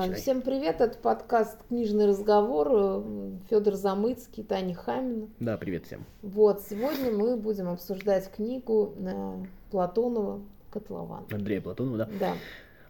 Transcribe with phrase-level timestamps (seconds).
[0.00, 3.04] А, всем привет, это подкаст «Книжный разговор»,
[3.50, 5.26] Федор Замыцкий, Таня Хамина.
[5.40, 6.04] Да, привет всем.
[6.22, 11.26] Вот, сегодня мы будем обсуждать книгу э, Платонова «Котлован».
[11.32, 12.08] Андрея Платонова, да?
[12.20, 12.34] Да.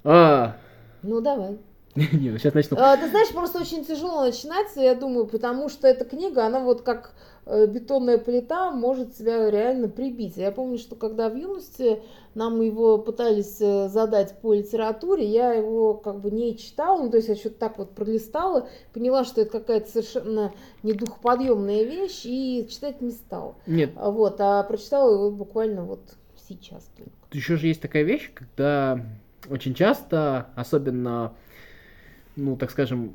[0.05, 0.57] А...
[1.03, 1.57] Ну, давай.
[2.13, 2.77] Не, ну сейчас начну.
[2.79, 6.83] А, ты знаешь, просто очень тяжело начинать, я думаю, потому что эта книга, она вот
[6.83, 7.13] как
[7.47, 10.37] э, бетонная плита может себя реально прибить.
[10.37, 12.01] Я помню, что когда в юности
[12.35, 17.17] нам его пытались э, задать по литературе, я его как бы не читала, ну то
[17.17, 20.53] есть я что-то так вот пролистала, поняла, что это какая-то совершенно
[20.85, 23.57] недухоподъемная вещь и читать не стала.
[23.67, 23.91] Нет.
[23.97, 26.01] Вот, а прочитала его буквально вот
[26.49, 27.11] сейчас только.
[27.33, 29.05] Еще же есть такая вещь, когда
[29.51, 31.35] очень часто, особенно
[32.39, 33.13] ну, так скажем,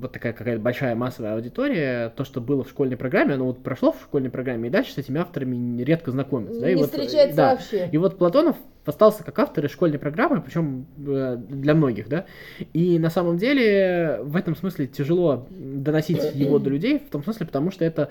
[0.00, 3.92] вот такая какая-то большая массовая аудитория, то, что было в школьной программе, оно вот прошло
[3.92, 6.54] в школьной программе, и дальше с этими авторами редко знакомятся.
[6.56, 6.70] Не да?
[6.70, 7.50] и встречается вот, да.
[7.52, 7.88] вообще.
[7.90, 12.26] И вот Платонов остался как автор из школьной программы, причем э, для многих, да.
[12.72, 17.46] И на самом деле в этом смысле тяжело доносить его до людей, в том смысле,
[17.46, 18.10] потому что это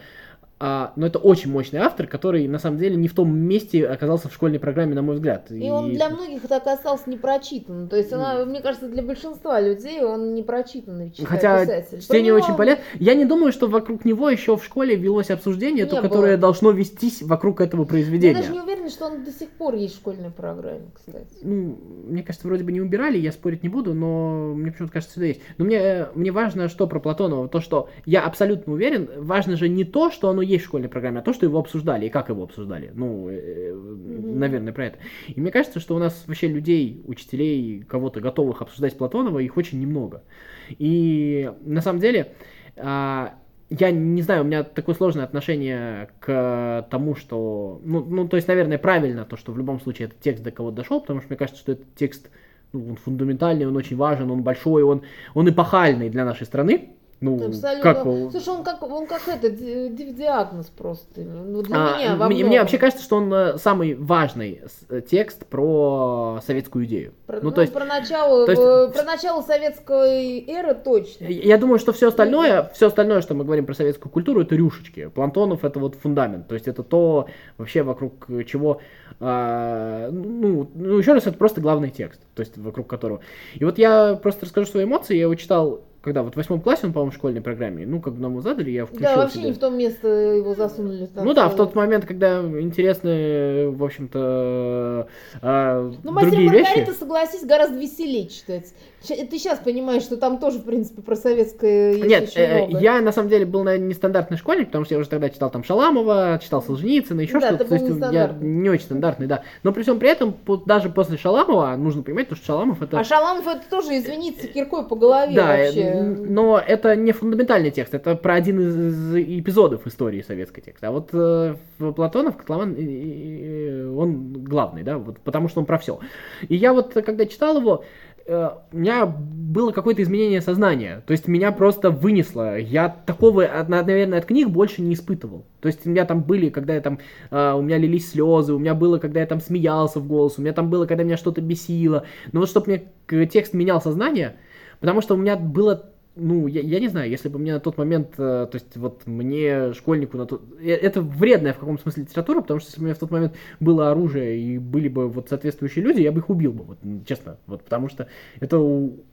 [0.60, 4.28] а, но это очень мощный автор, который на самом деле не в том месте оказался
[4.28, 5.52] в школьной программе, на мой взгляд.
[5.52, 5.70] И, и...
[5.70, 7.88] он для многих так остался не прочитан.
[7.88, 12.02] То есть, она, мне кажется, для большинства людей он не прочитанный Хотя писатель.
[12.02, 12.38] чтение него...
[12.38, 12.82] очень полезно.
[12.96, 16.72] Я не думаю, что вокруг него еще в школе велось обсуждение, не то, которое должно
[16.72, 18.38] вестись вокруг этого произведения.
[18.38, 21.28] Я даже не уверена, что он до сих пор есть в школьной программе, кстати.
[21.44, 25.18] Ну, мне кажется, вроде бы не убирали, я спорить не буду, но мне почему-то кажется,
[25.18, 25.42] что есть.
[25.60, 29.84] Но мне, мне важно, что про Платонова, то, что я абсолютно уверен, важно же не
[29.84, 32.44] то, что оно есть в школьной программе, а то, что его обсуждали и как его
[32.44, 32.92] обсуждали.
[32.94, 34.38] Ну, mm-hmm.
[34.38, 35.00] наверное, про это.
[35.28, 39.80] И мне кажется, что у нас вообще людей, учителей, кого-то готовых обсуждать Платонова, их очень
[39.80, 40.24] немного.
[40.70, 42.34] И на самом деле,
[42.78, 43.36] а,
[43.70, 48.48] я не знаю, у меня такое сложное отношение к тому, что, ну, ну, то есть,
[48.48, 51.38] наверное, правильно то, что в любом случае этот текст до кого-то дошел, потому что мне
[51.38, 52.30] кажется, что этот текст,
[52.72, 55.02] ну, он фундаментальный, он очень важен, он большой, он,
[55.34, 56.97] он эпохальный для нашей страны.
[57.20, 57.94] Ну, Абсолютно.
[57.94, 58.04] как...
[58.04, 61.22] Слушай, он как, он как это, диагноз просто.
[61.22, 65.02] Ну, для а, меня во мне, мне вообще кажется, что он э, самый важный э,
[65.02, 67.14] текст про советскую идею.
[67.26, 71.26] Про, ну, ну, то есть, про, начало, то есть, про начало советской эры точно.
[71.26, 75.08] Я думаю, что все остальное, все остальное, что мы говорим про советскую культуру, это рюшечки.
[75.08, 76.48] Плантонов это вот фундамент.
[76.48, 78.80] То есть это то, вообще вокруг чего...
[79.20, 83.22] А, ну, ну, еще раз, это просто главный текст, то есть вокруг которого.
[83.56, 85.16] И вот я просто расскажу свои эмоции.
[85.16, 88.14] Я его читал когда вот в восьмом классе он, по-моему, в школьной программе, ну, как
[88.14, 89.48] нам его задали, я включил Да, вообще себе.
[89.48, 91.06] не в том место его засунули.
[91.08, 95.10] Там ну да, в тот момент, когда интересны, в общем-то,
[95.42, 96.64] э, ну, другие вещи.
[96.64, 98.74] Маргарита, согласись, гораздо веселее читать.
[99.02, 103.30] Ты сейчас понимаешь, что там тоже, в принципе, про советское Нет, э, я на самом
[103.30, 107.22] деле был, наверное, нестандартный школьник, потому что я уже тогда читал там Шаламова, читал Солженицына,
[107.22, 107.66] еще да, что-то.
[107.66, 109.44] То есть я не очень стандартный, да.
[109.64, 110.36] Но при всем при этом,
[110.66, 113.00] даже после Шаламова, нужно понимать, что Шаламов это...
[113.00, 115.98] А Шаламов это тоже, извините, киркой по голове да, вообще
[116.38, 120.90] но это не фундаментальный текст, это про один из эпизодов истории советской текста.
[120.90, 126.00] А вот э, Платонов, Котлован, э, он главный, да, вот, потому что он про все.
[126.48, 131.02] И я вот, когда читал его, э, у меня было какое-то изменение сознания.
[131.08, 132.58] То есть меня просто вынесло.
[132.58, 135.46] Я такого, наверное, от книг больше не испытывал.
[135.62, 137.00] То есть у меня там были, когда я там,
[137.32, 140.42] э, у меня лились слезы, у меня было, когда я там смеялся в голос, у
[140.42, 142.04] меня там было, когда меня что-то бесило.
[142.34, 144.36] Но вот чтобы мне текст менял сознание,
[144.82, 147.78] потому что у меня было ну, я, я не знаю, если бы мне на тот
[147.78, 150.42] момент, э, то есть вот мне, школьнику, на тот...
[150.60, 153.12] Э, это вредная в каком смысле литература, потому что если бы у меня в тот
[153.12, 156.78] момент было оружие и были бы вот соответствующие люди, я бы их убил бы, вот
[157.08, 158.08] честно, вот потому что
[158.40, 158.60] это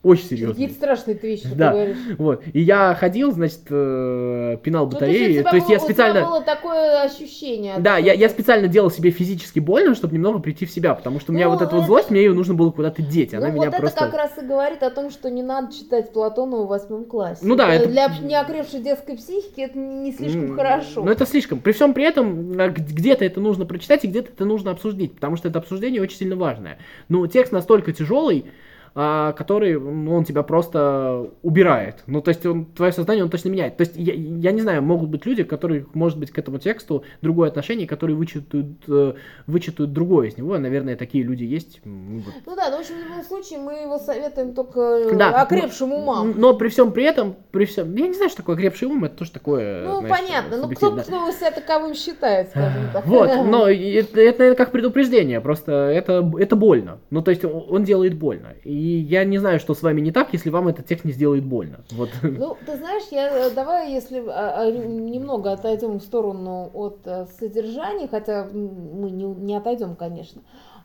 [0.03, 0.55] очень серьезно.
[0.55, 1.71] Какие страшные ты вещи да.
[1.71, 1.97] ты говоришь.
[2.19, 6.27] Вот, и я ходил, значит, э, пинал ну, батареи, то есть, я специально...
[6.27, 7.77] У было такое ощущение.
[7.79, 11.33] Да, я, я специально делал себе физически больно, чтобы немного прийти в себя, потому что
[11.33, 11.87] у меня ну, вот эта ну, это...
[11.87, 14.05] вот злость, мне ее нужно было куда-то деть, ну, она ну, меня вот просто...
[14.05, 17.41] это как раз и говорит о том, что не надо читать Платонова 8 взрослом классе.
[17.43, 17.89] Ну да, э, это...
[17.89, 21.05] Для неокрепшей детской психики это не слишком хорошо.
[21.05, 21.61] Но это слишком.
[21.61, 25.37] При всем при этом, э, где-то это нужно прочитать и где-то это нужно обсудить, потому
[25.37, 26.79] что это обсуждение очень сильно важное.
[27.09, 28.47] Но текст настолько тяжелый,
[28.97, 32.05] а, который ну, он тебя просто убирает.
[32.07, 33.77] Ну, то есть он, твое сознание он точно меняет.
[33.77, 37.03] То есть я, я не знаю, могут быть люди, которые, может быть, к этому тексту
[37.21, 39.15] другое отношение, которые вычитают, э,
[39.49, 40.57] вычитают другое из него.
[40.59, 41.81] Наверное, такие люди есть.
[41.85, 42.23] Ну
[42.55, 46.35] да, но в общем, в любом случае мы его советуем только э, да, окрепшим умам.
[46.37, 49.17] Но при всем при этом, при всем, я не знаю, что такое окрепший ум, это
[49.17, 49.85] тоже такое.
[49.85, 50.57] Ну, знаешь, понятно.
[50.57, 53.05] Ну, кто, кто себя таковым считает, скажем так.
[53.07, 57.01] Вот, но это, это, наверное, как предупреждение, просто это, это больно.
[57.11, 58.55] Ну, то есть он делает больно.
[58.63, 61.45] И я не знаю, что с вами не так, если вам этот текст не сделает
[61.45, 61.85] больно.
[61.93, 62.11] Вот.
[62.23, 67.27] Ну, ты знаешь, я, э, давай, если а, а, немного отойдем в сторону от а,
[67.39, 70.43] содержания, хотя мы не, не отойдем, конечно,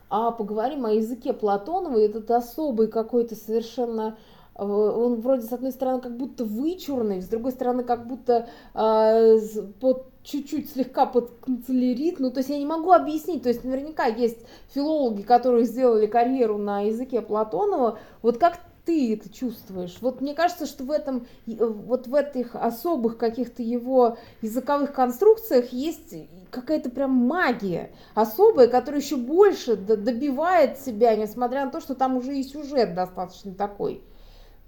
[0.09, 4.17] а поговорим о языке Платонова, этот особый какой-то совершенно
[4.65, 9.39] он вроде с одной стороны как будто вычурный, с другой стороны как будто э,
[9.79, 14.05] под чуть-чуть слегка под канцелярит, ну то есть я не могу объяснить, то есть наверняка
[14.05, 14.39] есть
[14.73, 19.97] филологи, которые сделали карьеру на языке Платонова, вот как ты это чувствуешь?
[20.01, 26.15] Вот мне кажется, что в этом, вот в этих особых каких-то его языковых конструкциях есть
[26.49, 32.37] какая-то прям магия особая, которая еще больше добивает себя, несмотря на то, что там уже
[32.37, 34.01] и сюжет достаточно такой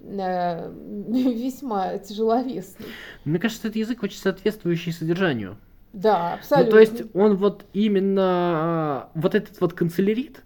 [0.04, 0.72] э,
[1.10, 2.88] весьма тяжеловесный.
[3.26, 5.58] Мне кажется, это язык очень соответствующий содержанию.
[5.94, 6.66] Да, абсолютно.
[6.66, 10.42] Ну, то есть он вот именно а, вот этот вот канцелярит,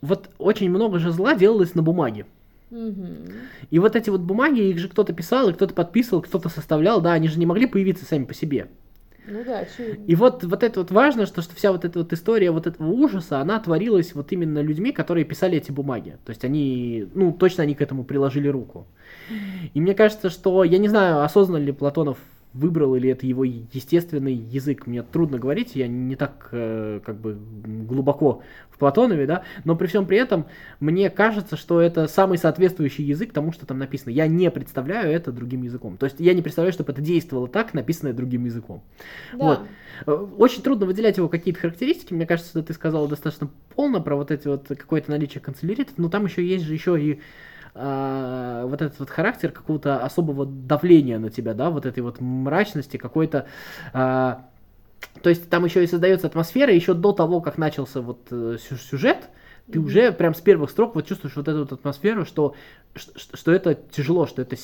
[0.00, 2.26] вот очень много же зла делалось на бумаге.
[3.70, 7.12] И вот эти вот бумаги, их же кто-то писал, и кто-то подписывал, кто-то составлял, да,
[7.12, 8.68] они же не могли появиться сами по себе.
[9.28, 10.04] Ну да, очевидно.
[10.06, 12.88] И вот, вот это вот важно, что, что вся вот эта вот история вот этого
[12.88, 16.16] ужаса, она творилась вот именно людьми, которые писали эти бумаги.
[16.24, 18.86] То есть они, ну, точно они к этому приложили руку.
[19.74, 22.18] И мне кажется, что, я не знаю, осознанно ли Платонов
[22.56, 24.86] выбрал или это его естественный язык.
[24.86, 29.86] Мне трудно говорить, я не так э, как бы глубоко в Платонове, да, но при
[29.86, 30.46] всем при этом
[30.80, 34.10] мне кажется, что это самый соответствующий язык тому, что там написано.
[34.10, 35.96] Я не представляю это другим языком.
[35.96, 38.82] То есть я не представляю, чтобы это действовало так, написанное другим языком.
[39.32, 39.44] Да.
[39.44, 39.60] Вот.
[40.06, 42.14] Э, очень трудно выделять его какие-то характеристики.
[42.14, 46.08] Мне кажется, что ты сказала достаточно полно про вот эти вот какое-то наличие канцеляритов, но
[46.08, 47.20] там еще есть же еще и
[47.76, 52.96] э, вот этот вот характер какого-то особого давления на тебя, да, вот этой вот мрачности,
[52.96, 53.46] какой-то...
[53.92, 54.36] Э,
[55.22, 59.28] то есть там еще и создается атмосфера, еще до того, как начался вот э, сюжет,
[59.70, 59.82] ты mm-hmm.
[59.82, 62.54] уже прям с первых строк вот чувствуешь вот эту вот атмосферу, что,
[62.94, 64.56] что, что это тяжело, что это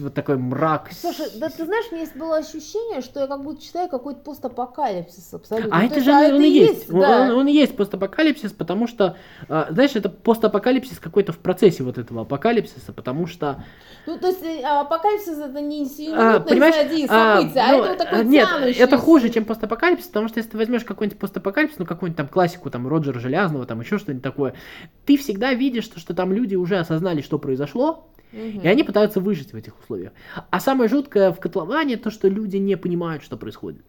[0.00, 0.90] вот такой мрак.
[0.92, 5.32] Слушай, да ты знаешь, у меня было ощущение, что я как будто читаю какой-то постапокалипсис
[5.34, 5.76] абсолютно.
[5.76, 6.72] А ну, это же а он, и есть.
[6.72, 7.22] есть да.
[7.22, 9.16] он, он и есть постапокалипсис, потому что,
[9.48, 13.64] а, знаешь, это постапокалипсис какой-то в процессе вот этого апокалипсиса, потому что...
[14.06, 17.98] Ну, то есть э, апокалипсис это не а, понимаешь, события, а, а ну, это вот
[17.98, 18.48] такой Нет,
[18.78, 22.70] это хуже, чем постапокалипсис, потому что если ты возьмешь какой-нибудь постапокалипсис, ну, какую-нибудь там классику,
[22.70, 24.54] там, Роджера Желязного, там, еще что-нибудь такое,
[25.06, 29.52] ты всегда видишь, что, что там люди уже осознали, что произошло, и они пытаются выжить
[29.52, 30.12] в этих условиях.
[30.50, 33.84] А самое жуткое в котловане то, что люди не понимают, что происходит.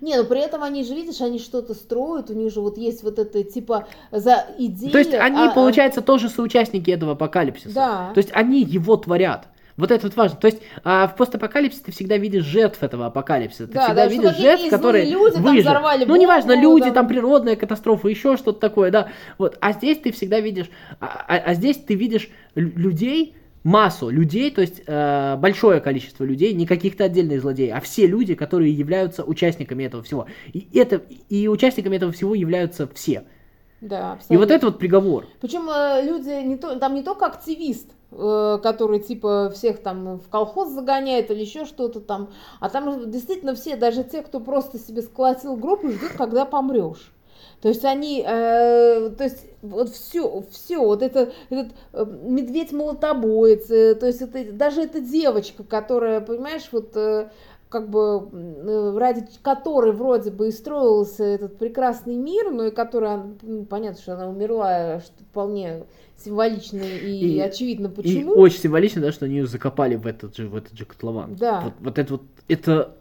[0.00, 3.02] Не, но при этом они же, видишь, они что-то строят, у них же вот есть
[3.02, 4.90] вот это, типа, за идея...
[4.90, 6.02] То есть они, а получается, а...
[6.02, 7.74] тоже соучастники этого апокалипсиса.
[7.74, 8.10] Да.
[8.14, 9.48] То есть они его творят.
[9.76, 10.38] Вот это вот важно.
[10.38, 13.66] То есть а, в постапокалипсисе ты всегда видишь жертв этого апокалипсиса.
[13.66, 15.62] Ты да, всегда да, видишь жертв, которые люди выжили.
[15.62, 16.94] Там взорвали ну, неважно, люди, там...
[16.94, 19.08] там природная катастрофа, еще что-то такое, да.
[19.38, 19.56] Вот.
[19.60, 20.70] А здесь ты всегда видишь,
[21.00, 23.34] а, а, а здесь ты видишь людей,
[23.64, 28.34] массу людей, то есть э, большое количество людей, не каких-то отдельных злодеев, а все люди,
[28.34, 30.26] которые являются участниками этого всего.
[30.52, 33.24] И, это, и участниками этого всего являются все.
[33.80, 34.34] Да, абсолютно.
[34.34, 35.26] И вот это вот приговор.
[35.40, 40.70] Причем э, люди не то, там не только активист, который типа всех там в колхоз
[40.70, 42.30] загоняет или еще что-то там,
[42.60, 47.12] а там действительно все, даже те, кто просто себе сколотил группу, ждут, когда помрешь.
[47.62, 53.70] То есть они, э, то есть вот все, все, вот это, этот э, медведь молотобоец,
[53.70, 57.30] э, то есть это, даже эта девочка, которая, понимаешь, вот э,
[57.68, 63.36] как бы э, ради которой вроде бы и строился этот прекрасный мир, но и которая,
[63.70, 65.84] понятно, что она умерла, что вполне
[66.24, 68.34] символично и, и очевидно почему.
[68.34, 71.34] И очень символично, да, что они ее закопали в этот же, в этот же котлован.
[71.36, 71.60] Да.
[71.60, 72.96] Вот, вот это вот, это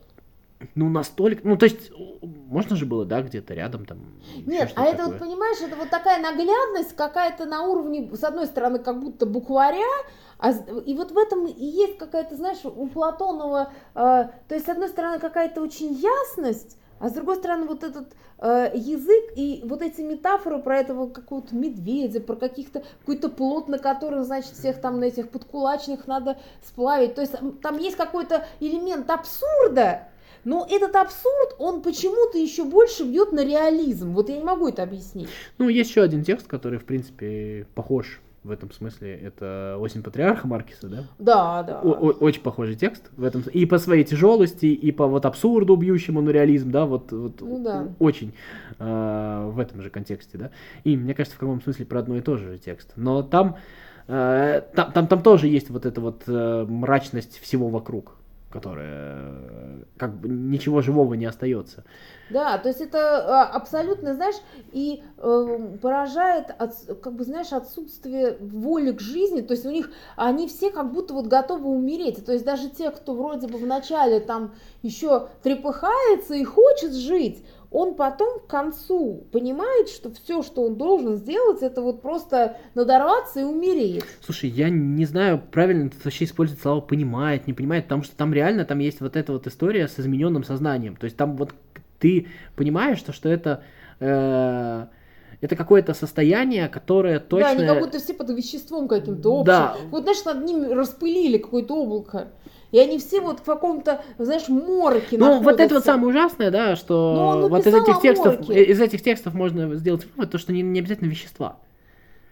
[0.76, 1.48] ну, настолько...
[1.48, 4.00] Ну, то есть, можно же было, да, где-то рядом там...
[4.46, 5.14] Нет, а это такое.
[5.14, 9.88] вот, понимаешь, это вот такая наглядность какая-то на уровне, с одной стороны, как будто букваря,
[10.38, 14.70] а, и вот в этом и есть какая-то, знаешь, у Платонова, э, то есть, с
[14.70, 19.82] одной стороны, какая-то очень ясность, а с другой стороны, вот этот э, язык и вот
[19.82, 25.00] эти метафоры про этого какого-то медведя, про каких-то какой-то плод, на который, значит, всех там
[25.00, 27.16] на этих подкулачных надо сплавить.
[27.16, 30.10] То есть там есть какой-то элемент абсурда,
[30.44, 34.14] но этот абсурд, он почему-то еще больше бьет на реализм.
[34.14, 35.30] Вот я не могу это объяснить.
[35.58, 39.16] Ну, есть еще один текст, который, в принципе, похож в этом смысле.
[39.16, 41.04] Это «Осень патриарха» Маркиса, да?
[41.20, 41.82] Да, да.
[41.82, 45.76] О -о Очень похожий текст в этом и по своей тяжелости, и по вот абсурду,
[45.76, 47.88] бьющему на реализм, да, вот, вот ну, да.
[48.00, 48.34] очень
[48.80, 50.50] э, в этом же контексте, да.
[50.84, 52.94] И мне кажется, в каком смысле про одно и то же текст.
[52.96, 53.58] Но там,
[54.08, 58.16] э, там, там, там тоже есть вот эта вот э, мрачность всего вокруг
[58.52, 61.84] которая как бы ничего живого не остается.
[62.30, 64.36] Да, то есть это а, абсолютно, знаешь,
[64.72, 69.92] и э, поражает, от, как бы, знаешь, отсутствие воли к жизни, то есть у них,
[70.16, 74.20] они все как будто вот готовы умереть, то есть даже те, кто вроде бы вначале
[74.20, 80.76] там еще трепыхается и хочет жить, он потом к концу понимает, что все, что он
[80.76, 84.04] должен сделать, это вот просто надорваться и умереть.
[84.22, 88.34] Слушай, я не знаю, правильно тут вообще использовать слово понимает, не понимает, потому что там
[88.34, 90.98] реально там есть вот эта вот история с измененным сознанием.
[90.98, 91.52] То есть там вот
[91.98, 93.64] ты понимаешь, что, что это
[94.02, 94.88] э,
[95.42, 97.48] это какое-то состояние, которое точно...
[97.48, 99.46] Да, они как будто все под веществом каким-то общим.
[99.46, 99.78] Да.
[99.90, 102.28] Вот, знаешь, над ними распылили какое-то облако.
[102.72, 105.44] И они все вот в каком-то, знаешь, морке Ну, находятся.
[105.44, 109.34] вот это вот самое ужасное, да, что ну, вот из этих текстов, из этих текстов
[109.34, 111.58] можно сделать вывод, то, что не, не обязательно вещества.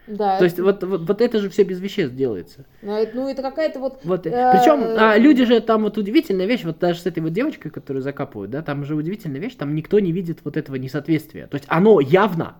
[0.10, 0.39] Да.
[0.39, 2.65] То есть вот, вот, вот это же все без веществ делается.
[2.81, 4.00] Ну, это, ну, это какая-то вот...
[4.03, 7.31] вот э, Причем а, люди же там вот удивительная вещь, вот даже с этой вот
[7.31, 11.46] девочкой, которую закапывают, да, там же удивительная вещь, там никто не видит вот этого несоответствия.
[11.46, 12.55] То есть оно явно.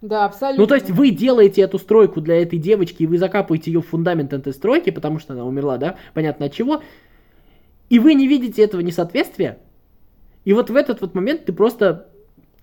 [0.00, 0.62] Да, абсолютно.
[0.62, 3.88] Ну, то есть вы делаете эту стройку для этой девочки, и вы закапываете ее в
[3.88, 6.82] фундамент этой стройки, потому что она умерла, да, понятно от чего,
[7.88, 9.58] и вы не видите этого несоответствия,
[10.44, 12.08] и вот в этот вот момент ты просто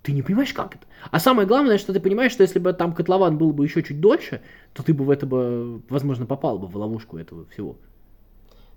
[0.06, 0.86] ты не понимаешь, как это.
[1.10, 4.00] А самое главное, что ты понимаешь, что если бы там котлован был бы еще чуть
[4.00, 4.42] дольше,
[4.74, 7.78] то ты бы в это бы, возможно, попал бы в ловушку этого всего.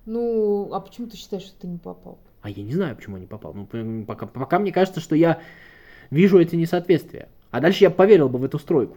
[0.06, 2.18] Ну, а почему ты считаешь, что ты не попал?
[2.40, 3.52] А я не знаю, почему я не попал.
[3.52, 5.40] Ну, пока, пока мне кажется, что я
[6.10, 7.28] вижу эти несоответствия.
[7.50, 8.96] А дальше я поверил бы в эту стройку.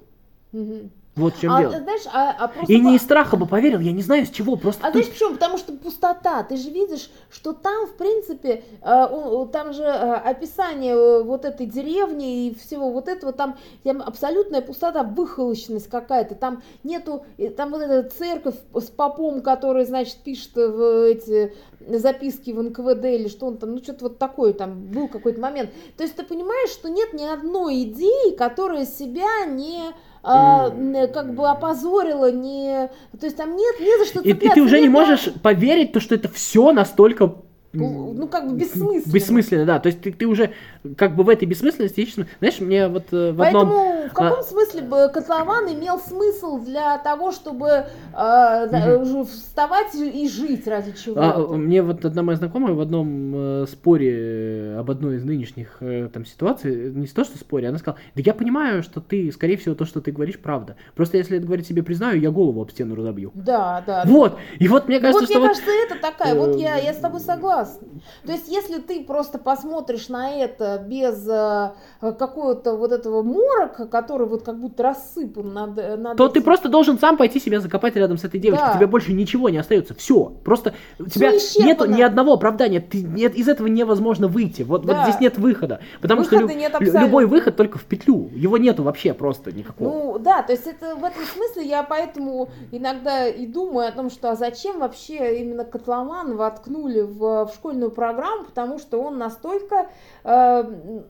[0.54, 0.90] Угу.
[1.16, 1.78] Вот в чем а, дело.
[1.78, 2.72] Знаешь, а, а просто...
[2.72, 4.88] И не из страха бы поверил, я не знаю с чего, просто...
[4.88, 5.00] А ты...
[5.00, 5.34] знаешь почему?
[5.34, 6.42] Потому что пустота.
[6.44, 11.66] Ты же видишь, что там, в принципе, э, там же э, описание э, вот этой
[11.66, 16.36] деревни и всего вот этого, там, там абсолютная пустота, выхолощенность какая-то.
[16.36, 17.26] Там нету,
[17.58, 21.54] там вот эта церковь с попом, который, значит, пишет в эти
[21.90, 25.72] записки в НКВД или что он там, ну что-то вот такое там был какой-то момент.
[25.98, 29.94] То есть ты понимаешь, что нет ни одной идеи, которая себя не
[30.24, 30.70] а,
[31.14, 32.90] как бы опозорила, не...
[33.20, 34.46] То есть там нет, не за что цепляться.
[34.46, 37.36] И, и ты уже не можешь поверить, то, что это все настолько
[37.74, 39.14] ну, как бы бессмысленно.
[39.14, 39.80] Бессмысленно, да.
[39.80, 40.52] То есть ты, ты уже
[40.98, 42.26] как бы в этой бессмысленности ищешь...
[42.40, 44.01] Знаешь, мне вот э, в Поэтому одном...
[44.10, 44.44] в каком а...
[44.44, 49.26] смысле бы котлован имел смысл для того, чтобы э, угу.
[49.26, 54.76] вставать и жить ради чего а, Мне вот одна моя знакомая в одном э, споре
[54.78, 58.34] об одной из нынешних э, там ситуаций, не то что споре, она сказала, да я
[58.34, 60.76] понимаю, что ты, скорее всего, то, что ты говоришь, правда.
[60.96, 63.32] Просто если это говорить себе признаю, я голову об стену разобью.
[63.36, 64.04] Да, да.
[64.06, 64.38] Вот.
[64.60, 65.40] И вот мне кажется, вот, что...
[65.40, 65.56] Мне вот...
[65.56, 67.88] кажется, это такая, вот я, я с тобой согласна согласна.
[68.26, 74.28] То есть, если ты просто посмотришь на это без э, какого-то вот этого морока, который
[74.28, 75.76] вот как будто рассыпан над...
[75.76, 76.34] над то этим...
[76.34, 78.70] ты просто должен сам пойти себя закопать рядом с этой девочкой.
[78.70, 78.76] Да.
[78.76, 79.94] Тебе больше ничего не остается.
[79.94, 80.34] Все.
[80.44, 82.80] Просто у тебя нет ни одного оправдания.
[82.80, 84.64] Ты, нет, из этого невозможно выйти.
[84.64, 84.94] Вот, да.
[84.94, 85.82] вот здесь нет выхода.
[86.02, 88.30] Потому Выхода что нет любой выход только в петлю.
[88.34, 89.90] Его нету вообще просто никакого.
[89.90, 94.10] Ну да, то есть это в этом смысле я поэтому иногда и думаю о том,
[94.10, 99.90] что а зачем вообще именно котломан воткнули в, в школьную программу, потому что он настолько,
[100.24, 100.64] э,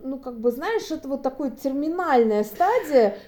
[0.04, 2.71] ну, как бы, знаешь, это вот такая терминальная стадия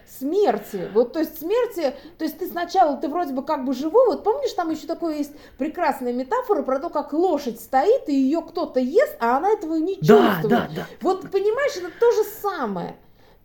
[0.08, 0.90] смерти.
[0.94, 4.24] Вот, то есть смерти, то есть ты сначала, ты вроде бы как бы живой, вот
[4.24, 8.80] помнишь, там еще такое есть прекрасная метафора про то, как лошадь стоит, и ее кто-то
[8.80, 10.42] ест, а она этого не чувствует.
[10.44, 10.88] Да, да, да.
[11.02, 12.96] Вот, понимаешь, это то же самое.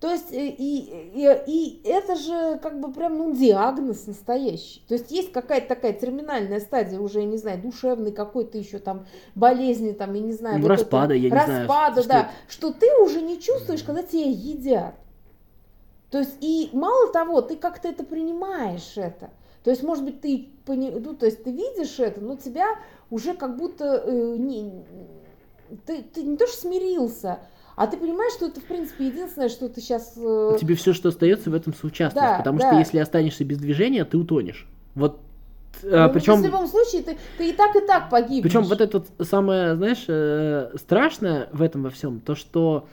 [0.00, 4.80] То есть и, и, и это же как бы прям ну, диагноз настоящий.
[4.86, 9.06] То есть есть какая-то такая терминальная стадия уже, я не знаю, душевной какой-то еще там
[9.34, 10.58] болезни, там, я не знаю.
[10.58, 11.66] Ну, вот распада, это, я не распада, знаю.
[11.66, 12.30] Распада, да.
[12.46, 14.94] Что, что ты уже не чувствуешь, когда тебя едят.
[16.10, 19.30] То есть и мало того, ты как-то это принимаешь это.
[19.64, 22.66] То есть, может быть, ты, ну, то есть ты видишь это, но тебя
[23.10, 24.82] уже как будто э, не,
[25.84, 27.40] ты, ты не то что смирился,
[27.76, 30.14] а ты понимаешь, что это, в принципе, единственное, что ты сейчас...
[30.16, 30.56] Э...
[30.58, 32.70] Тебе все, что остается в этом соучаствовать, да, потому да.
[32.70, 34.66] что если останешься без движения, ты утонешь.
[34.94, 35.20] Вот
[35.84, 38.42] а, ну, причем, в любом случае ты, ты и так и так погибнешь.
[38.42, 42.88] Причем вот это вот самое, знаешь, э, страшное в этом во всем, то что,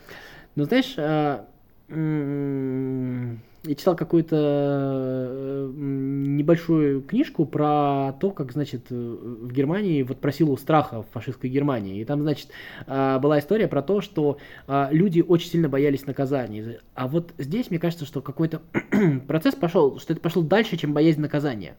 [0.56, 1.46] ну знаешь, э,
[1.88, 10.58] я читал какую-то э, небольшую книжку про то, как, значит, в Германии, вот про силу
[10.58, 12.02] страха в фашистской Германии.
[12.02, 12.50] И там, значит,
[12.88, 14.38] а, была история про то, что
[14.68, 16.78] а, люди очень сильно боялись наказаний.
[16.94, 18.62] А вот здесь, мне кажется, что какой-то
[19.28, 21.76] процесс пошел, что это пошел дальше, чем боязнь наказания.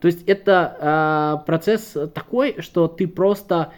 [0.00, 3.72] То есть это а, процесс такой, что ты просто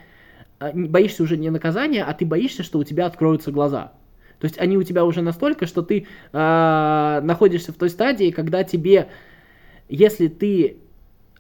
[0.72, 3.92] боишься уже не наказания, а ты боишься, что у тебя откроются глаза.
[4.46, 8.62] То есть они у тебя уже настолько, что ты э, находишься в той стадии, когда
[8.62, 9.08] тебе,
[9.88, 10.76] если ты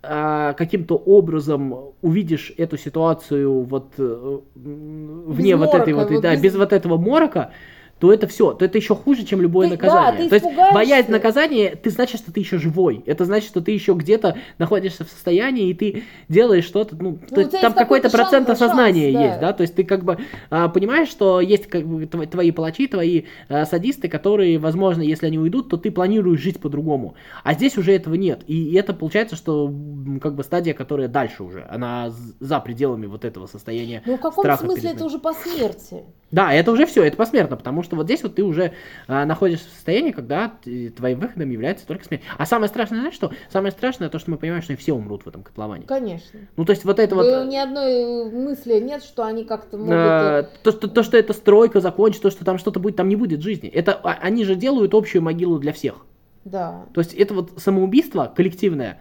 [0.02, 6.20] э, каким-то образом увидишь эту ситуацию вот э, вне без вот морока, этой вот, вот
[6.20, 6.42] да, без...
[6.42, 7.52] без вот этого морока,
[7.98, 10.28] то это все, то это еще хуже, чем любое Ты- наказание.
[10.28, 13.02] да, ты то есть боязнь наказания, ты значит, что ты еще живой.
[13.06, 17.36] Это значит, что ты еще где-то находишься в состоянии, и ты делаешь что-то, ну, то
[17.36, 19.28] у есть тебя там какой-то процент шанс, осознания шанс, да.
[19.28, 20.18] есть, да, то есть ты как бы
[20.50, 25.26] а, понимаешь, что есть как бы тво- твои палачи, твои а, садисты, которые, возможно, если
[25.26, 27.14] они уйдут, то ты планируешь жить по-другому.
[27.44, 28.42] А здесь уже этого нет.
[28.46, 29.72] И, это получается, что
[30.20, 32.10] как бы стадия, которая дальше уже, она
[32.40, 34.02] за пределами вот этого состояния.
[34.04, 36.02] Ну, в каком смысле перед это уже по смерти?
[36.32, 38.72] Да, это уже все, это посмертно, потому что вот здесь вот ты уже
[39.06, 42.22] а, находишься в состоянии, когда ты- твоим выходом является только смерть.
[42.36, 43.30] А самое страшное, знаешь что?
[43.52, 45.84] Самое страшное то, что мы понимаем, что и все умрут в этом котловане.
[45.86, 46.40] Конечно.
[46.56, 47.26] Ну, то есть вот это вот...
[47.26, 49.92] Э, Ни одной мысли нет, что они как-то могут...
[49.92, 53.08] э, э, то, что, то, что эта стройка закончится, то, что там что-то будет, там
[53.08, 53.68] не будет жизни.
[53.68, 56.06] Это а, они же делают общую могилу для всех.
[56.44, 56.86] Да.
[56.94, 59.00] То есть это вот самоубийство коллективное,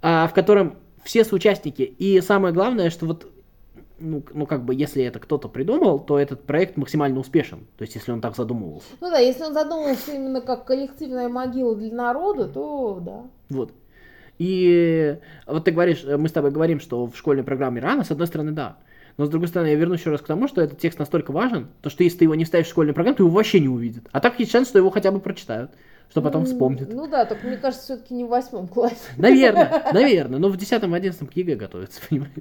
[0.00, 1.82] а, в котором все соучастники.
[1.82, 3.26] И самое главное, что вот,
[4.02, 7.66] ну, ну, как бы, если это кто-то придумал, то этот проект максимально успешен.
[7.78, 8.88] То есть, если он так задумывался.
[9.00, 13.22] Ну да, если он задумывался именно как коллективная могила для народа, то да.
[13.48, 13.72] Вот.
[14.38, 18.10] И вот ты говоришь, э, мы с тобой говорим, что в школьной программе рано, с
[18.10, 18.78] одной стороны, да.
[19.16, 21.68] Но с другой стороны, я вернусь еще раз к тому, что этот текст настолько важен,
[21.80, 24.04] то что если ты его не вставишь в школьную программу, то его вообще не увидят.
[24.10, 25.70] А так есть шанс, что его хотя бы прочитают,
[26.10, 26.92] что потом М, вспомнят.
[26.92, 28.96] Ну да, только мне кажется, все-таки не в восьмом классе.
[29.16, 32.32] Наверное, наверное, но в 10-11 к ЕГЭ готовятся, понимаешь?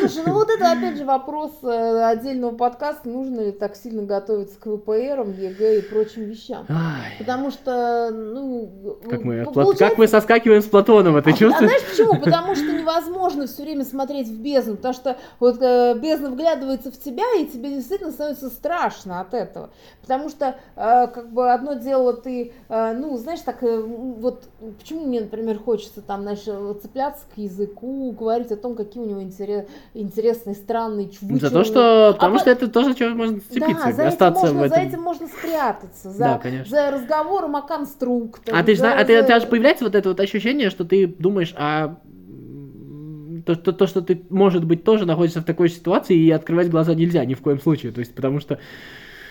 [0.00, 4.58] Слушай, ну вот это опять же вопрос э, отдельного подкаста, нужно ли так сильно готовиться
[4.58, 6.66] к ВПРам, ЕГЭ и прочим вещам.
[6.68, 8.98] Ай, Потому что, ну...
[9.08, 11.70] как мы, получается- как мы соскакиваем с Платонова, ты А- А, чувствуешь?
[11.70, 12.20] знаешь почему?
[12.24, 16.98] Потому что невозможно все время смотреть в бездну, потому что вот э, бездна вглядывается в
[16.98, 19.70] тебя, и тебе действительно становится страшно от этого.
[20.02, 24.44] Потому что, э, как бы, одно дело ты, э, ну, знаешь, так, э, вот,
[24.78, 26.40] почему мне, например, хочется там, знаешь,
[26.82, 31.50] цепляться к языку, говорить о том, какие у него интерес- интересные, странные, За чувачные...
[31.50, 34.58] то, что, потому по- что это тоже чего можно зацепиться, Да, за этим, остаться можно,
[34.64, 34.88] в за этом.
[34.88, 36.70] этим можно спрятаться, за, Да, конечно.
[36.70, 38.56] за разговором о конструкторе.
[38.58, 40.70] А ты же за- а ты, у тебя же за- появляется вот это вот ощущение,
[40.70, 45.44] что ты думаешь, а м, то, то, то, что ты, может быть, тоже находишься в
[45.44, 47.92] такой ситуации, и открывать глаза нельзя ни в коем случае.
[47.92, 48.58] То есть, потому что.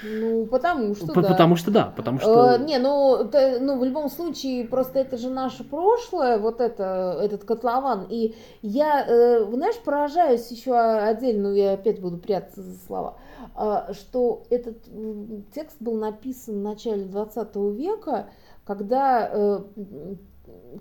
[0.03, 1.29] Ну, потому что, п- да.
[1.29, 2.55] Потому что да, потому что.
[2.55, 7.17] Э, не, ну, ты- ну, в любом случае, просто это же наше прошлое, вот это,
[7.21, 8.05] этот котлован.
[8.09, 13.17] И я, э, знаешь, поражаюсь еще отдельно, ну, я опять буду прятаться за слова,
[13.55, 14.77] а, что этот
[15.53, 18.27] текст был написан в начале 20 века,
[18.65, 19.59] когда э,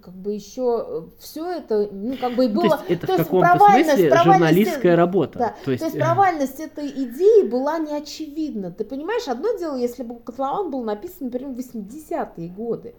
[0.03, 2.71] как бы еще все это, ну, как бы и Ну, было...
[2.71, 5.39] то есть это то в есть каком-то смысле провальность- журналистская работа.
[5.39, 8.71] Да, То есть, э, провальность этой идеи была не очевидна.
[8.71, 12.95] Ты понимаешь, одно дело, если бы котлован был написан, например, в 80-е годы.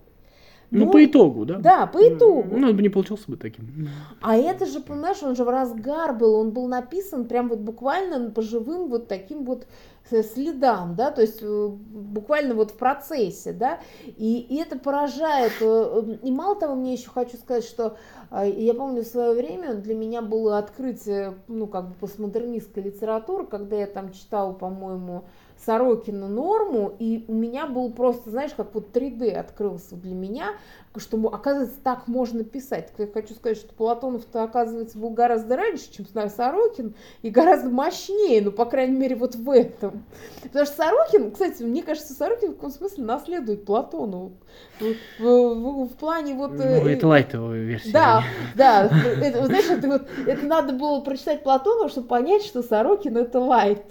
[0.71, 1.59] ну, Ну, по итогу, да?
[1.59, 2.57] Да, по итогу.
[2.57, 3.87] Ну, он бы не получился бы таким.
[4.21, 8.29] А это же, понимаешь, он же в разгар был, он был написан прям вот буквально
[8.31, 9.65] по живым вот таким вот э,
[10.09, 15.53] следам, да, то есть э, буквально вот в процессе, да, и, и это поражает.
[15.61, 17.97] э, э, И мало того, мне еще хочу сказать, что
[18.31, 23.45] э, я помню в свое время для меня было открытие, ну, как бы постмодернистской литературы,
[23.47, 25.23] когда я там читала, по-моему,
[25.65, 30.49] Сорокина норму, и у меня был просто, знаешь, как вот 3D открылся для меня,
[30.99, 32.89] что, оказывается, так можно писать.
[32.97, 38.41] Я хочу сказать, что Платонов-то, оказывается, был гораздо раньше, чем знаю, Сорокин, и гораздо мощнее,
[38.41, 40.03] ну, по крайней мере, вот в этом.
[40.43, 44.33] Потому что Сорокин, кстати, мне кажется, Сорокин в каком смысле наследует Платону.
[44.79, 44.83] В,
[45.19, 46.51] в- в- в плане вот...
[46.51, 47.91] Ну, э, это лайтовая версия.
[47.91, 48.23] да,
[48.55, 48.89] да,
[49.21, 53.83] это, знаешь, это, вот, это надо было прочитать Платонова, чтобы понять, что Сорокин это лайт.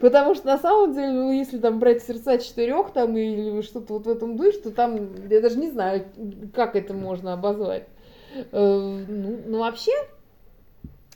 [0.00, 4.06] Потому что на самом деле, ну, если там брать сердца четырех там или что-то вот
[4.06, 6.04] в этом духе, то там, я даже не знаю,
[6.54, 7.88] как это можно обозвать.
[8.52, 9.92] Э, Ну, ну, вообще,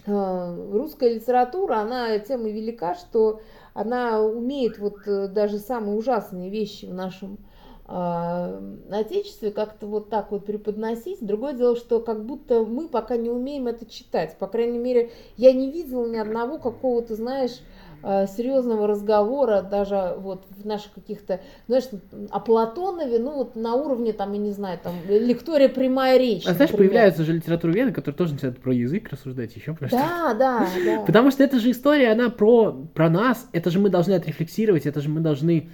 [0.07, 3.41] э, русская литература, она тем и велика, что
[3.73, 7.39] она умеет вот э, даже самые ужасные вещи в нашем
[7.87, 11.19] а, отечестве как-то вот так вот преподносить.
[11.21, 14.39] Другое дело, что как будто мы пока не умеем это читать.
[14.39, 17.61] По крайней мере, я не видела ни одного какого-то, знаешь,
[18.05, 21.85] серьезного разговора даже вот в наших каких-то, знаешь,
[22.31, 26.47] о Платонове, ну вот на уровне там, я не знаю, там лектория прямая речь.
[26.47, 26.91] А знаешь, например.
[26.91, 29.89] появляются же литературоведы, которые тоже начинают про язык рассуждать, еще про.
[29.89, 31.01] Да, да, да.
[31.07, 35.01] Потому что это же история, она про, про нас, это же мы должны отрефлексировать, это
[35.01, 35.71] же мы должны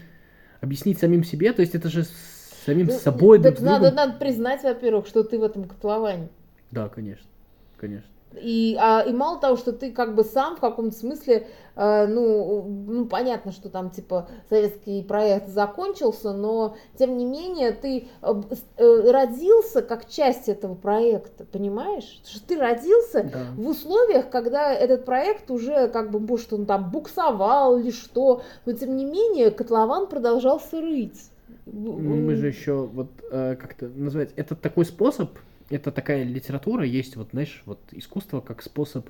[0.60, 2.04] объяснить самим себе, то есть это же
[2.64, 3.96] самим Ну, собой, так друг надо, другом.
[3.96, 6.28] надо признать, во-первых, что ты в этом котловане.
[6.70, 7.26] Да, конечно,
[7.76, 8.08] конечно.
[8.34, 12.62] И, а, и мало того, что ты как бы сам в каком-то смысле, э, ну,
[12.86, 18.34] ну, понятно, что там типа советский проект закончился, но тем не менее ты э,
[18.76, 22.20] э, родился как часть этого проекта, понимаешь?
[22.24, 23.46] Что ты родился Да.
[23.56, 28.72] в условиях, когда этот проект уже как бы, может, он там буксовал или что, но
[28.72, 31.30] тем не менее котлован продолжался рыть.
[31.66, 35.30] Ну, мы же еще вот э, как-то называть это такой способ,
[35.70, 39.08] это такая литература, есть вот, знаешь, вот искусство как способ,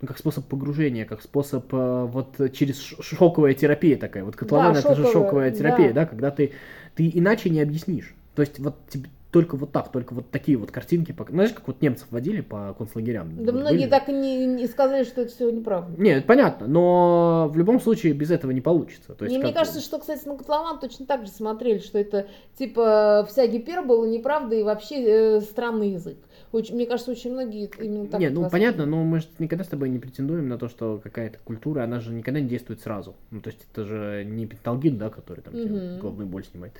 [0.00, 4.24] ну, как способ погружения, как способ э, вот через шоковая терапия такая.
[4.24, 6.02] Вот котлован это же шоковая, шоковая терапия, да.
[6.02, 6.52] да, когда ты,
[6.94, 8.14] ты иначе не объяснишь.
[8.34, 11.14] То есть вот тебе только вот так, только вот такие вот картинки.
[11.28, 13.44] Знаешь, как вот немцев водили по концлагерям?
[13.44, 13.90] Да Вот многие были?
[13.90, 16.00] так и не, не сказали, что это все неправда.
[16.00, 19.14] Не, это понятно, но в любом случае без этого не получится.
[19.14, 21.78] То есть И мне как бы- кажется, что, кстати, на котлован точно так же смотрели,
[21.78, 22.26] что это
[22.58, 26.16] типа вся гипербола неправда и вообще э, странный язык.
[26.52, 29.68] Очень, мне кажется, очень многие именно так Не, ну понятно, но мы же никогда с
[29.68, 33.14] тобой не претендуем на то, что какая-то культура, она же никогда не действует сразу.
[33.30, 36.00] Ну, то есть это же не пенталгин, да, который там тебе Мгм.
[36.00, 36.72] головную боль снимает.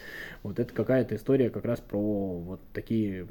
[0.43, 3.27] Вот это какая-то история как раз про вот такие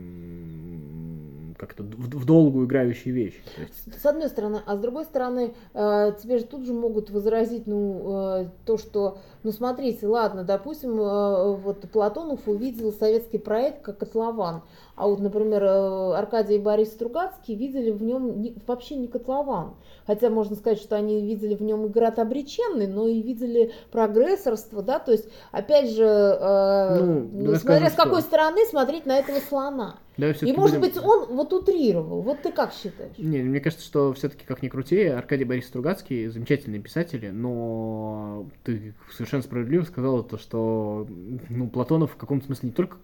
[1.58, 3.41] как-то в, в долгую играющие вещи.
[3.58, 7.67] Есть, С одной стороны, а с другой стороны, э, тебе же тут же могут возразить,
[7.67, 13.97] ну, э, то, что, ну, смотрите, ладно, допустим, э, вот Платонов увидел советский проект как
[13.97, 14.62] котлован,
[14.95, 19.74] а вот, например, э, Аркадий и Борис Стругацкий видели в нем не- вообще не котлован.
[20.06, 24.84] Хотя можно сказать, что они видели в нем и град обреченный, но и видели прогрессорство,
[24.84, 29.06] да, то есть, опять же, э, Ну, ну, смотря скажем, с какой что- стороны смотреть
[29.08, 29.96] на этого слона.
[30.18, 32.22] давай И, может будем- быть, он вот утрировал.
[32.22, 33.18] Вот ты как считаешь?
[33.18, 38.94] Не, мне кажется, что все-таки как ни крути, Аркадий Борис Стругацкий замечательные писатели, но ты
[39.13, 41.08] совершенно справедливо сказал то, что
[41.50, 42.98] ну, Платонов в каком-то смысле не только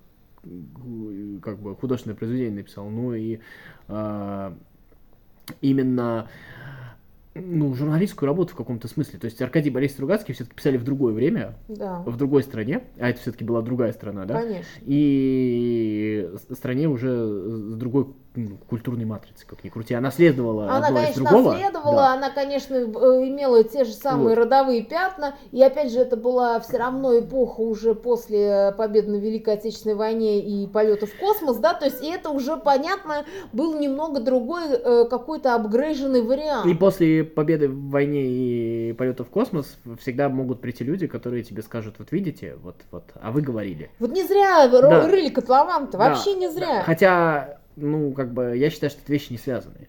[1.41, 3.39] как бы художественное произведение написал, но и
[3.87, 4.55] а,
[5.61, 6.27] именно
[7.35, 9.19] ну, журналистскую работу в каком-то смысле.
[9.19, 13.09] То есть Аркадий Борис Стругацкий все-таки писали в другое время, Да, в другой стране, а
[13.09, 14.41] это все-таки была другая страна, да?
[14.41, 14.81] конечно.
[14.81, 18.07] и стране уже с другой
[18.69, 19.93] культурной матрицей, как ни крути.
[19.93, 21.51] Она следовала Она, одно из конечно, другого.
[21.53, 22.13] наследовала, да.
[22.13, 22.85] она, конечно, э,
[23.27, 24.37] имела те же самые Вот.
[24.37, 29.55] родовые пятна, и опять же, это была все равно эпоха уже после победы на Великой
[29.55, 34.19] Отечественной войне и полета в космос, да, то есть и это уже, понятно, был немного
[34.19, 36.65] другой э, какой-то апгрейженный вариант.
[36.65, 41.61] И после победы в войне и полета в космос всегда могут прийти люди, которые тебе
[41.61, 43.89] скажут, вот видите, вот, вот, а вы говорили.
[43.99, 45.07] Вот не зря Да.
[45.07, 46.83] рыли котлован-то, Да, вообще не зря.
[46.83, 49.87] Хотя, ну, как бы, я считаю, что это вещи не связанные.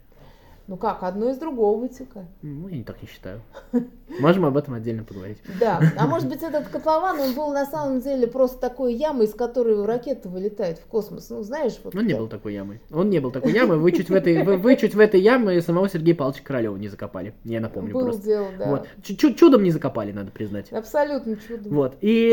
[0.68, 2.27] Ну как, одно из другого вытекает.
[2.42, 3.40] Ну, я не так не считаю.
[4.18, 5.38] Можем об этом отдельно поговорить.
[5.61, 9.35] Да, а может быть этот котлован, он был на самом деле просто такой ямой, из
[9.35, 11.31] которой ракета вылетает в космос.
[11.31, 11.94] Ну, знаешь, вот...
[11.94, 12.20] Он не так.
[12.20, 12.81] был такой ямой.
[12.90, 13.79] Он не был такой ямой.
[13.79, 16.88] Вы чуть в этой, вы, вы чуть в этой яме самого Сергея Павловича Королева не
[16.88, 17.35] закопали.
[17.44, 18.22] Я напомню Был просто.
[18.25, 18.66] дело, да.
[18.66, 18.88] Вот.
[19.05, 20.72] Чу- чудом не закопали, надо признать.
[20.72, 21.68] Абсолютно чудо.
[21.68, 21.96] Вот.
[22.01, 22.33] И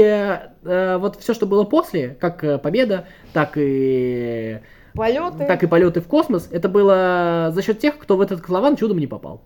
[0.63, 4.59] э, вот все, что было после, как э, победа, так и
[4.93, 5.45] Полеты.
[5.45, 8.97] так и полеты в космос, это было за счет тех, кто в этот котлован чудом
[8.99, 9.43] не попал.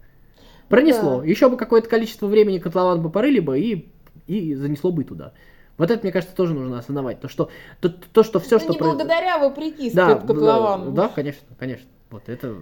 [0.70, 1.22] Пронесло.
[1.22, 1.26] Да.
[1.28, 3.90] Еще бы какое-то количество времени котлован бы порыли бы и,
[4.28, 5.32] и занесло бы туда.
[5.78, 7.22] Вот это, мне кажется, тоже нужно осознавать.
[7.22, 10.92] То, что, то, то, что все, Ну, что не произ- благодаря, а вопреки да, котловану.
[10.92, 11.88] да, конечно, конечно.
[12.10, 12.56] Вот это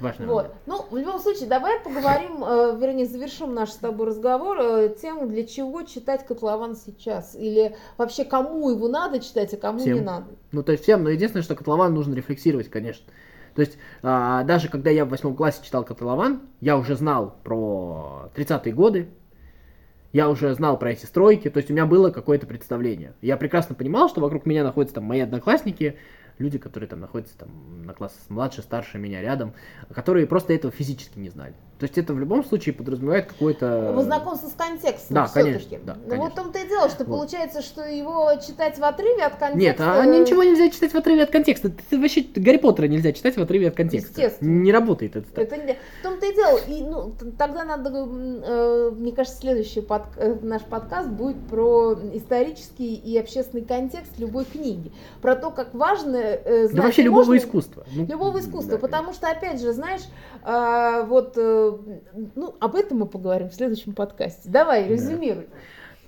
[0.00, 0.26] важно.
[0.26, 0.54] Вот.
[0.66, 5.28] Ну, в любом случае, давай поговорим, э, вернее, завершим наш с тобой разговор э, тем,
[5.28, 7.34] для чего читать котлован сейчас.
[7.34, 9.94] Или вообще, кому его надо читать, а кому Всем.
[9.94, 10.26] не надо.
[10.52, 13.06] Ну, то есть всем, но единственное, что котлован нужно рефлексировать, конечно.
[13.54, 18.30] То есть, а, даже когда я в восьмом классе читал котлован, я уже знал про
[18.36, 19.08] 30-е годы,
[20.12, 23.14] я уже знал про эти стройки, то есть у меня было какое-то представление.
[23.20, 25.98] Я прекрасно понимал, что вокруг меня находятся там мои одноклассники,
[26.38, 29.54] люди, которые там находятся там на класс младше, старше меня рядом,
[29.94, 31.54] которые просто этого физически не знали.
[31.78, 33.92] То есть это в любом случае подразумевает какое-то...
[33.94, 36.30] Вы знакомство с контекстом да, конечно, да, Ну, вот конечно.
[36.30, 37.16] в том-то и дело, что Вот.
[37.18, 39.58] получается, что его читать в отрыве от контекста...
[39.58, 41.70] Нет, а ничего нельзя читать в отрыве от контекста.
[41.88, 44.10] Ты вообще Гарри Поттера нельзя читать в отрыве от контекста.
[44.20, 44.48] Естественно.
[44.48, 45.44] Не работает это так.
[45.44, 45.74] Это не...
[46.00, 46.58] В том-то и дело.
[46.66, 52.94] И, ну, тогда надо, э, мне кажется, следующий под- э, наш подкаст будет про исторический
[52.96, 54.90] и общественный контекст любой книги.
[55.22, 56.74] Про то, как важно э, знать.
[56.76, 57.84] Да вообще любого можно- искусства.
[57.94, 60.02] Ну, Любого искусства, да, потому что, опять же, знаешь,
[60.42, 61.67] а, вот, э,
[62.34, 64.48] ну, об этом мы поговорим в следующем подкасте.
[64.48, 64.88] Давай, Да.
[64.90, 65.46] резюмируй.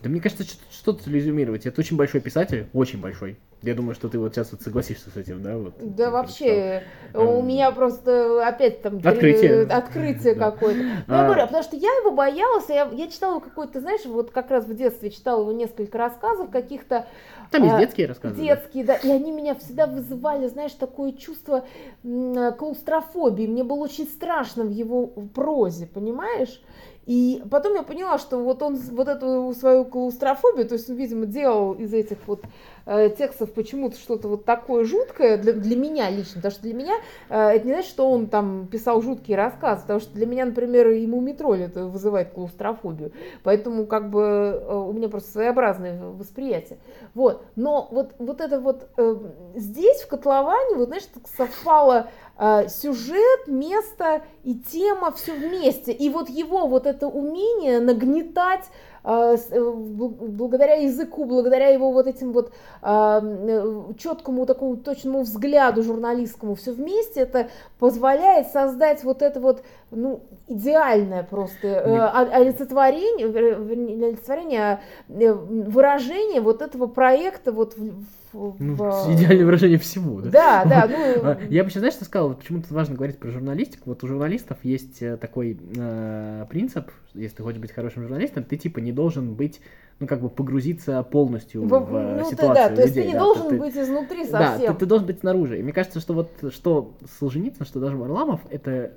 [0.03, 1.67] Да мне кажется, что- что тут резюмировать.
[1.67, 3.37] Это очень большой писатель, очень большой.
[3.63, 5.59] Я думаю, что ты вот сейчас вот согласишься с этим, да?
[5.59, 7.39] Вот, да вообще, прочитал.
[7.39, 10.81] у меня просто опять там открытие, открытие какое-то.
[11.07, 11.27] Ну, я а.
[11.27, 14.75] говорю, потому что я его боялась, я, я читала какой-то, знаешь, вот как раз в
[14.75, 17.07] детстве читала его несколько рассказов каких-то.
[17.51, 18.41] Там есть а, детские рассказы.
[18.41, 18.99] Детские, да?
[19.03, 21.65] да, и они меня всегда вызывали, знаешь, такое чувство
[22.03, 23.47] клаустрофобии.
[23.47, 26.63] Мне было очень страшно в его прозе, понимаешь?
[27.07, 31.27] И потом я поняла, что вот он вот эту свою клаустрофобию, то есть он, видимо,
[31.27, 32.45] делал из этих вот
[32.87, 36.95] текстов почему-то что-то вот такое жуткое для, для меня лично, потому что для меня
[37.29, 40.89] э, это не значит, что он там писал жуткие рассказы, потому что для меня, например,
[40.89, 43.13] ему метроль это вызывает клаустрофобию,
[43.43, 46.79] поэтому как бы э, у меня просто своеобразное восприятие.
[47.15, 49.17] Вот, но вот, вот это вот э,
[49.55, 55.93] здесь, в котловане, вот знаешь, так совпало э, сюжет, место и тема все вместе.
[55.93, 62.33] И вот его вот это умение нагнетать э, э, благодаря языку, благодаря его вот этим
[62.33, 69.63] вот э, четкому такому точному взгляду журналистскому все вместе, это позволяет создать вот это вот
[69.91, 79.15] ну, идеальное просто олицетворение, олицетворение, выражение вот этого проекта вот в, ну, в...
[79.15, 80.31] идеальное выражение всего, да?
[80.31, 80.87] Да, да.
[80.89, 80.95] Ну...
[81.23, 82.35] А, я бы сейчас, знаешь, что сказал?
[82.35, 83.91] Почему тут важно говорить про журналистику?
[83.91, 88.57] Вот у журналистов есть э, такой э, принцип, если ты хочешь быть хорошим журналистом, ты
[88.57, 89.61] типа не должен быть
[90.01, 92.77] ну, как бы погрузиться полностью в, в ну, ситуацию ты, да, людей.
[92.77, 94.67] То есть ты не да, должен ты, быть изнутри совсем.
[94.67, 95.59] Да, ты, ты должен быть снаружи.
[95.59, 98.93] И мне кажется, что вот что Солженицын, что даже Варламов, это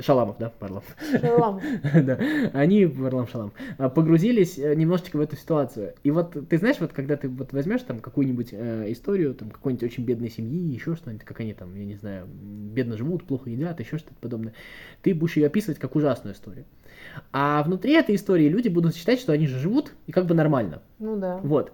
[0.00, 0.96] Шаламов, да, Варламов.
[1.20, 1.62] Шаламов.
[2.04, 2.18] да,
[2.52, 5.94] они, Варлам Шалам, а, погрузились э, немножечко в эту ситуацию.
[6.04, 9.82] И вот ты знаешь, вот когда ты вот возьмешь там какую-нибудь э, историю, там какой-нибудь
[9.82, 13.80] очень бедной семьи, еще что-нибудь, как они там, я не знаю, бедно живут, плохо едят,
[13.80, 14.54] еще что-то подобное,
[15.02, 16.64] ты будешь ее описывать как ужасную историю.
[17.32, 20.82] А внутри этой истории люди будут считать, что они же живут и как бы нормально.
[21.00, 21.38] Ну да.
[21.42, 21.72] Вот.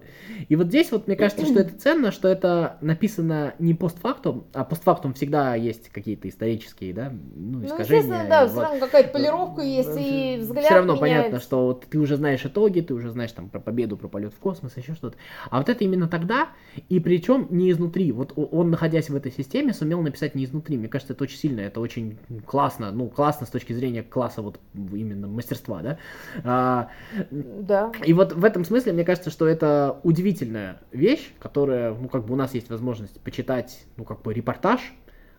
[0.49, 4.65] И вот здесь вот мне кажется, что это ценно, что это написано не постфактум, а
[4.65, 8.23] постфактум всегда есть какие-то исторические, да, ну, ну искажения.
[8.23, 8.51] Ну, да, вот.
[8.51, 11.01] все равно какая-то полировка есть, и взгляд Все равно меняется.
[11.01, 14.33] понятно, что вот ты уже знаешь итоги, ты уже знаешь там про победу, про полет
[14.33, 15.17] в космос, еще что-то.
[15.51, 16.49] А вот это именно тогда,
[16.89, 18.11] и причем не изнутри.
[18.11, 20.77] Вот он, находясь в этой системе, сумел написать не изнутри.
[20.77, 24.59] Мне кажется, это очень сильно, это очень классно, ну, классно с точки зрения класса вот
[24.73, 25.97] именно мастерства, да.
[26.43, 26.89] А,
[27.29, 27.91] да.
[28.03, 32.33] И вот в этом смысле, мне кажется, что это удивительная вещь, которая, ну, как бы
[32.33, 34.81] у нас есть возможность почитать, ну, как бы репортаж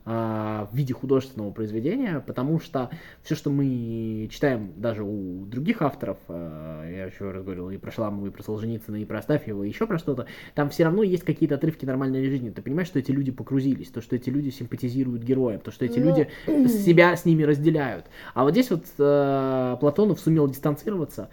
[0.04, 2.90] в виде художественного произведения, потому что
[3.22, 7.90] все, что мы читаем даже у других авторов, а, я еще раз говорил и про
[7.90, 11.24] Шаламова, и про Солженицына, и про Астафьева, и еще про что-то, там все равно есть
[11.24, 12.50] какие-то отрывки нормальной жизни.
[12.50, 15.98] Ты понимаешь, что эти люди погрузились, то, что эти люди симпатизируют героям, то, что эти
[15.98, 16.08] ну...
[16.08, 16.28] люди
[16.68, 18.06] себя с ними разделяют.
[18.34, 21.28] А вот здесь вот э, Платонов сумел дистанцироваться,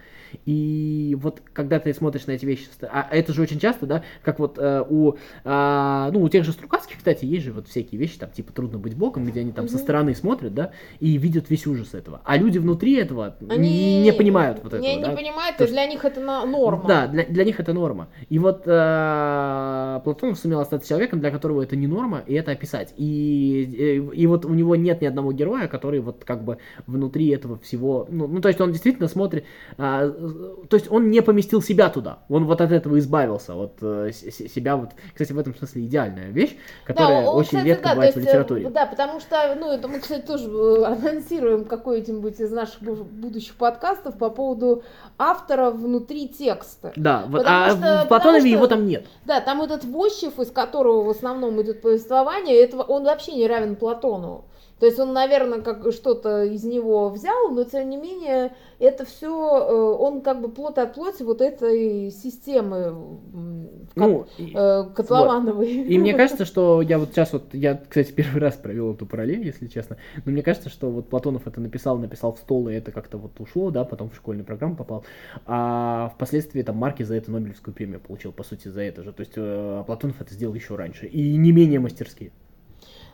[0.45, 4.39] и вот когда ты смотришь на эти вещи, а это же очень часто, да, как
[4.39, 8.19] вот э, у, э, ну, у тех же Стругацких, кстати, есть же вот всякие вещи,
[8.19, 9.69] там, типа «Трудно быть богом», где они там mm-hmm.
[9.69, 12.19] со стороны смотрят, да, и видят весь ужас этого.
[12.26, 15.12] А люди внутри этого они не понимают вот этого, не, да.
[15.12, 16.84] Не понимают, То, для них это норма.
[16.86, 18.10] Да, для, для них это норма.
[18.28, 22.93] И вот э, Платонов сумел остаться человеком, для которого это не норма, и это описать.
[22.98, 27.30] И, и, и вот у него нет ни одного героя, который вот как бы внутри
[27.30, 29.45] этого всего, ну, ну то есть он действительно смотрит,
[29.78, 30.13] э,
[30.69, 34.76] то есть он не поместил себя туда, он вот от этого избавился, вот э, себя
[34.76, 38.15] вот, кстати, в этом смысле идеальная вещь, которая да, он, очень кстати, редко да, бывает
[38.15, 38.69] есть, в э, литературе.
[38.69, 44.17] Да, потому что, ну, это мы, кстати, тоже э, анонсируем какой-нибудь из наших будущих подкастов
[44.17, 44.83] по поводу
[45.17, 46.93] автора внутри текста.
[46.95, 49.05] Да, вот, а что, в Платонове что, его там нет.
[49.25, 53.75] Да, там этот Вощев, из которого в основном идет повествование, этого, он вообще не равен
[53.75, 54.45] Платонову.
[54.80, 59.28] То есть он, наверное, как что-то из него взял, но тем не менее это все,
[59.28, 62.96] э, он как бы плод от плоти вот этой системы
[63.96, 65.84] ну, э, котловановой.
[65.84, 65.92] Вот.
[65.92, 69.46] И мне кажется, что я вот сейчас вот, я, кстати, первый раз провел эту параллель,
[69.46, 72.92] если честно, но мне кажется, что вот Платонов это написал, написал в стол, и это
[72.92, 75.04] как-то вот ушло, да, потом в школьную программу попал,
[75.46, 79.12] а впоследствии там Марки за это Нобелевскую премию получил, по сути, за это же.
[79.12, 82.32] То есть э, Платонов это сделал еще раньше, и не менее мастерски.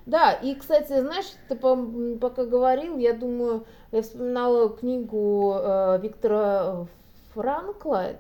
[0.05, 6.85] Да, и, кстати, знаешь, ты пока говорил, я думаю, я вспоминала книгу э, Виктора
[7.33, 8.11] Франкла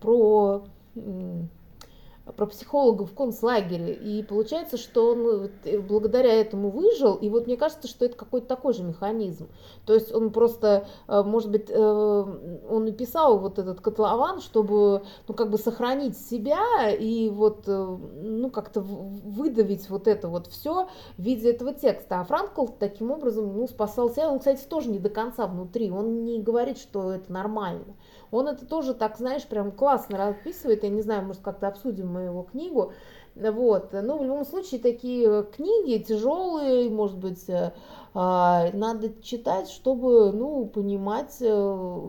[0.00, 0.64] про
[2.36, 3.94] про психолога в концлагере.
[3.94, 7.14] И получается, что он э, благодаря этому выжил.
[7.14, 9.48] И вот мне кажется, что это какой-то такой же механизм.
[9.86, 15.02] То есть он просто, э, может быть, э, он и писал вот этот котлован, чтобы,
[15.26, 21.22] ну, как бы сохранить себя и вот, ну, как-то выдавить вот это вот все в
[21.22, 22.20] виде этого текста.
[22.20, 24.30] А Франкл таким образом, ну, спасал себя.
[24.30, 25.90] Он, кстати, тоже не до конца внутри.
[25.90, 27.84] Он не говорит, что это нормально.
[28.30, 30.82] Он это тоже так, знаешь, прям классно расписывает.
[30.82, 32.92] Я не знаю, может, как-то обсудим мы его книгу.
[33.34, 33.92] Вот.
[33.92, 37.72] Но в любом случае такие книги тяжелые, может быть, э,
[38.14, 42.08] а, надо читать, чтобы, ну, понимать э,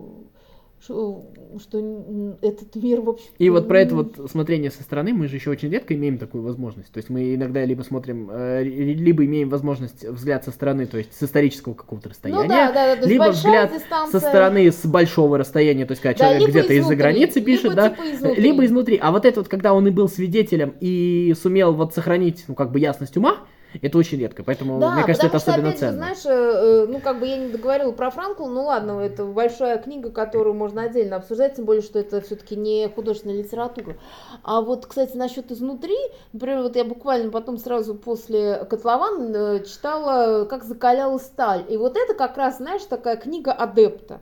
[0.82, 5.28] что, что этот мир, в общем И вот про это вот смотрение со стороны мы
[5.28, 6.90] же еще очень редко имеем такую возможность.
[6.90, 11.12] То есть мы иногда либо смотрим, э, либо имеем возможность взгляд со стороны, то есть
[11.12, 14.20] с исторического какого-то расстояния, ну, да, да, да, либо взгляд дистанция.
[14.20, 17.76] со стороны с большого расстояния, то есть когда да, человек где-то из-за границы пишет, либо,
[17.76, 18.42] да, типа изнутри.
[18.42, 18.98] либо изнутри.
[19.02, 22.72] А вот это вот, когда он и был свидетелем и сумел вот сохранить, ну, как
[22.72, 23.40] бы ясность ума,
[23.80, 25.92] это очень редко, поэтому да, мне кажется, это что, особенно опять ценно.
[25.92, 29.78] Же, знаешь, э, ну как бы я не договорила про Франкла, ну ладно, это большая
[29.78, 33.96] книга, которую можно отдельно обсуждать, тем более, что это все-таки не художественная литература.
[34.42, 35.96] А вот, кстати, насчет изнутри,
[36.32, 41.96] например, вот я буквально потом сразу после Котлован э, читала «Как закаляла сталь», и вот
[41.96, 44.20] это как раз, знаешь, такая книга адепта.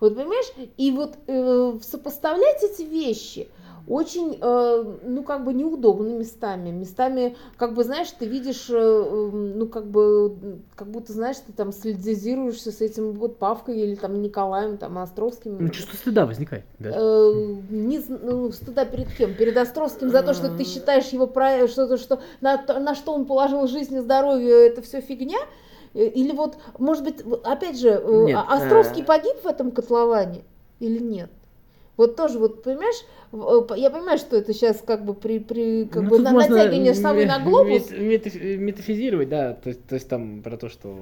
[0.00, 3.48] Вот понимаешь, и вот э, сопоставлять эти вещи–
[3.88, 6.70] очень, э, ну, как бы неудобно местами.
[6.70, 11.52] Местами, как бы, знаешь, ты видишь, э, эм, ну, как бы, как будто, знаешь, ты
[11.52, 15.58] там солидизируешься с этим вот Павкой или там Николаем, там, Островским.
[15.60, 16.90] Ну, чувство стыда возникает, да?
[16.94, 19.34] Э, не, ну, стыда перед кем?
[19.34, 23.24] Перед Островским за то, что ты считаешь его, про, что, что на, на что он
[23.24, 25.38] положил жизнь и здоровье, это все фигня?
[25.94, 30.42] Или вот, может быть, опять же, нет, Островский погиб в этом котловане
[30.80, 31.30] или нет?
[31.96, 36.02] Вот тоже, вот понимаешь, э, я понимаю, что это сейчас как бы при, при как
[36.02, 37.90] ну, бы на, натягивание совы на глобус.
[37.90, 40.98] Мет, метафизировать, да, то, то есть там про то, что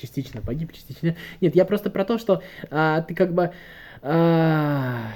[0.00, 1.16] частично погиб, частично.
[1.40, 3.52] Нет, я просто про то, что а, ты как бы.
[4.02, 5.12] А,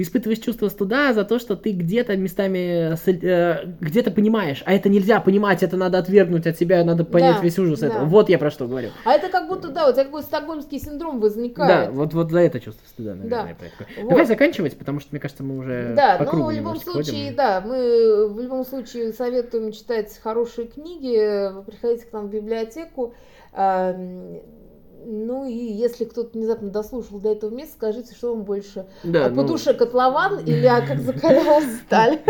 [0.00, 4.88] ты испытываешь чувство стыда за то, что ты где-то местами, э, где-то понимаешь, а это
[4.88, 7.88] нельзя понимать, это надо отвергнуть от себя, надо понять да, весь ужас да.
[7.88, 8.04] этого.
[8.06, 8.88] Вот я про что говорю.
[9.04, 11.88] А это как будто, да, у тебя какой-то стокгольмский синдром возникает.
[11.88, 13.56] Да, вот, вот за это чувство стыда, наверное.
[13.60, 13.76] Да.
[14.00, 14.08] Вот.
[14.08, 17.36] Давай заканчивать, потому что, мне кажется, мы уже Да, по ну, в любом случае, ходим.
[17.36, 23.12] да, мы в любом случае советуем читать хорошие книги, приходите к нам в библиотеку,
[25.04, 28.86] ну и если кто-то внезапно дослушал до этого места, скажите, что вам больше?
[29.02, 29.36] Да, а ну...
[29.36, 32.20] по душе котлован или а как закалялась сталь?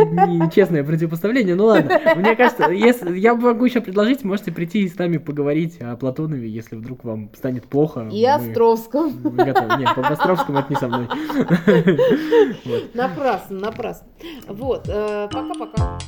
[0.54, 2.00] Честное противопоставление, ну ладно.
[2.16, 6.48] Мне кажется, если я могу еще предложить, можете прийти и с нами поговорить о Платонове,
[6.48, 8.08] если вдруг вам станет плохо.
[8.12, 8.30] И мы...
[8.30, 9.20] Островском.
[9.22, 9.76] Мы готовы.
[9.78, 11.08] Нет, по Островскому это не со мной.
[12.94, 14.06] Напрасно, напрасно.
[14.48, 15.98] Вот, э, пока-пока.